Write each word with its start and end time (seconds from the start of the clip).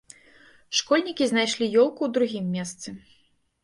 Школьнікі 0.79 1.29
знайшлі 1.33 1.69
ёлку 1.85 2.01
ў 2.05 2.09
другім 2.19 2.53
месцы. 2.59 2.89